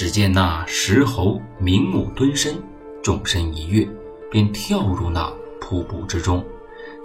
[0.00, 2.56] 只见那石猴明目蹲身，
[3.02, 3.86] 纵身一跃，
[4.30, 5.30] 便跳入那
[5.60, 6.42] 瀑布之中。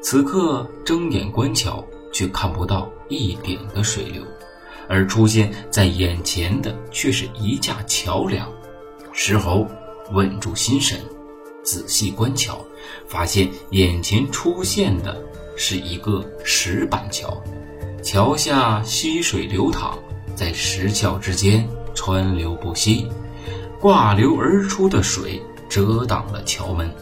[0.01, 1.83] 此刻睁眼观瞧，
[2.13, 4.23] 却看不到一点的水流，
[4.87, 8.49] 而出现在眼前的却是一架桥梁。
[9.11, 9.67] 石猴
[10.13, 10.97] 稳住心神，
[11.65, 12.65] 仔细观瞧，
[13.09, 15.21] 发现眼前出现的
[15.57, 17.43] 是一个石板桥，
[18.01, 19.99] 桥下溪水流淌，
[20.33, 23.07] 在石桥之间川流不息，
[23.79, 26.93] 挂流而出的水遮挡了桥门。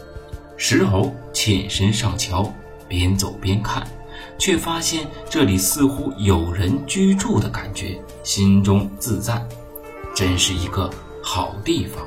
[0.56, 2.50] 石猴欠身上桥。
[2.86, 3.82] 边走边看，
[4.38, 9.42] 却发现这里似乎有人居住的感觉，心中自在，
[10.14, 10.90] 真是一个
[11.22, 12.06] 好地方。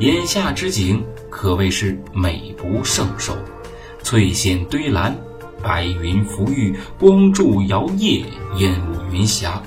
[0.00, 3.36] 眼下之景可谓是美不胜收，
[4.02, 5.14] 翠藓堆栏，
[5.62, 8.24] 白云浮玉，光柱摇曳，
[8.56, 9.62] 烟雾云霞，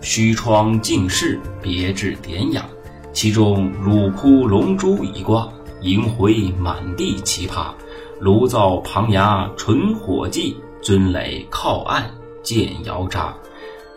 [0.00, 2.66] 虚窗净室，别致典雅。
[3.12, 7.72] 其中乳窟龙珠一挂，银回满地奇葩。
[8.20, 12.10] 炉灶旁牙纯火计，尊垒靠岸
[12.42, 13.34] 见窑渣，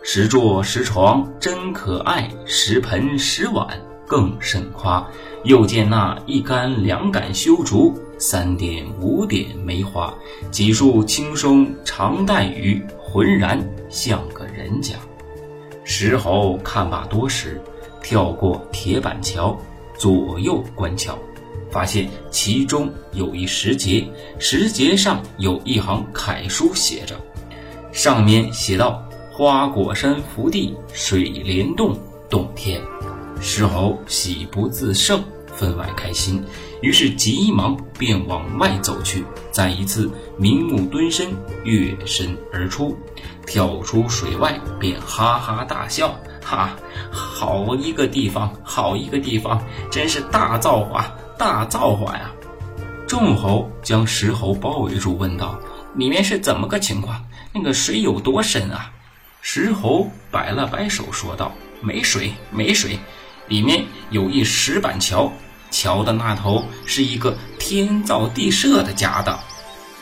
[0.02, 3.66] 石桌石床真可爱，石盆石碗
[4.06, 5.06] 更甚夸。
[5.44, 10.12] 又见那一杆两杆修竹，三点五点梅花，
[10.50, 14.94] 几树青松常带雨，浑然像个人家。
[15.84, 17.60] 石猴看罢多时，
[18.02, 19.56] 跳过铁板桥，
[19.98, 21.18] 左右观瞧。
[21.70, 24.06] 发现其中有一石碣，
[24.38, 27.16] 石碣上有一行楷书，写着
[27.90, 31.98] ：“上面写道：花果山福地，水帘洞
[32.30, 32.80] 洞天。”
[33.42, 35.22] 石猴喜不自胜，
[35.54, 36.44] 分外开心，
[36.82, 39.24] 于是急忙便往外走去。
[39.50, 41.28] 再一次明目蹲身，
[41.64, 42.96] 跃身而出，
[43.46, 46.76] 跳出水外，便哈哈大笑：“哈，
[47.10, 52.30] 好一个地方，好一个地方，真是大造化！”大造化呀！
[53.06, 55.58] 众猴将石猴包围住，问道
[55.94, 57.24] ：“里面是怎么个情况？
[57.52, 58.90] 那个水有多深啊？”
[59.42, 62.98] 石猴摆了摆手，说道：“没水，没水，
[63.46, 65.30] 里面有一石板桥，
[65.74, 69.36] 桥的那头是一个天造地设的家当。”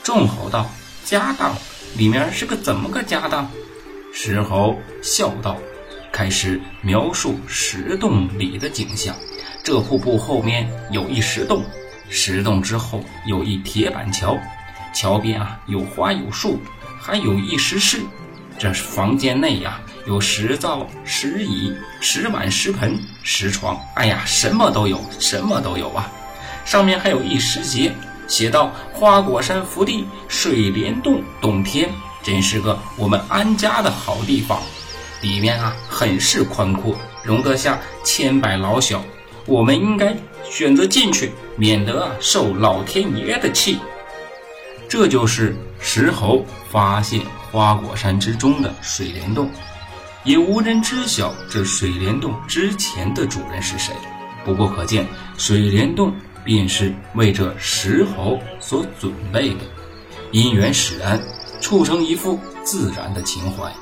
[0.05, 0.71] 众猴道
[1.03, 1.57] ：“家当？
[1.97, 3.51] 里面是个怎么个家当？”
[4.13, 5.57] 石猴笑道，
[6.13, 9.17] 开始描述石洞里的景象。
[9.65, 11.65] 这瀑布后面有一石洞，
[12.11, 14.37] 石洞之后有一铁板桥，
[14.95, 16.61] 桥边啊有花有树，
[17.01, 18.01] 还有一石室。
[18.59, 26.11] 这房间内呀有石灶、石椅、石碗、石盆、石床，哎呀，什么都有，什么都有啊！
[26.65, 27.93] 上面还有一石碣，
[28.27, 31.89] 写道：“花果山福地，水帘洞洞天，
[32.23, 34.61] 真是个我们安家的好地方。
[35.21, 39.03] 里面啊很是宽阔，容得下千百老小。”
[39.47, 40.17] 我们应该
[40.49, 43.79] 选择进去，免得啊受老天爷的气。
[44.89, 47.21] 这就是石猴发现
[47.51, 49.51] 花果山之中的水帘洞，
[50.25, 53.95] 也无人知晓这水帘洞之前的主人是谁。
[54.45, 55.07] 不过可见，
[55.37, 59.61] 水帘洞便是为这石猴所准备的。
[60.31, 61.21] 因缘使然，
[61.61, 63.73] 促成一副自然的情怀。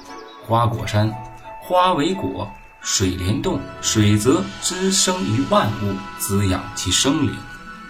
[0.47, 1.13] 花果山，
[1.61, 2.51] 花为果。
[2.83, 7.35] 水帘洞，水则滋生于万物，滋养其生灵；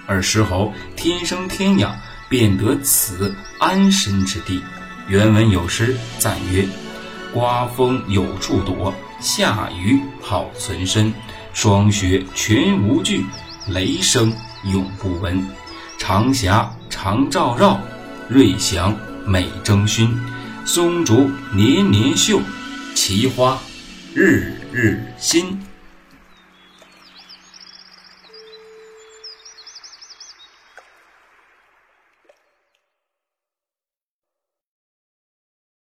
[0.05, 1.97] 而石猴天生天养，
[2.29, 4.61] 便得此安身之地。
[5.07, 6.67] 原文有诗赞曰
[7.33, 11.13] ：“刮风有处躲，下雨好存身。
[11.53, 13.25] 霜雪全无惧，
[13.69, 14.33] 雷声
[14.73, 15.45] 永不闻。
[15.99, 17.81] 长霞常照绕，
[18.29, 18.97] 瑞祥
[19.27, 20.17] 美争勋。
[20.65, 22.41] 松竹年年秀，
[22.95, 23.59] 奇花。”
[24.15, 25.70] 日日新。